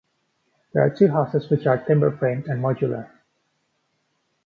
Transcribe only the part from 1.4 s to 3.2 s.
which are timber framed and modular.